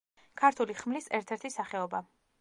ქართული 0.41 0.77
ხმლის 0.79 1.11
ერთ-ერთი 1.19 1.55
სახეობა. 1.59 2.05